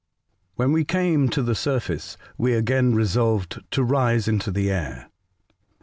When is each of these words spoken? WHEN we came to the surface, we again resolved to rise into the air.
WHEN 0.55 0.71
we 0.71 0.83
came 0.83 1.29
to 1.29 1.43
the 1.43 1.53
surface, 1.53 2.17
we 2.35 2.53
again 2.55 2.95
resolved 2.95 3.61
to 3.69 3.83
rise 3.83 4.27
into 4.27 4.49
the 4.49 4.71
air. 4.71 5.11